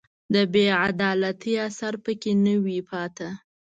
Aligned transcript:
د 0.33 0.35
بې 0.53 0.65
عدالتۍ 0.87 1.53
اثر 1.67 1.93
په 2.03 2.11
کې 2.21 2.31
نه 2.43 2.55
وي 2.63 2.79
پاتې 2.89 3.29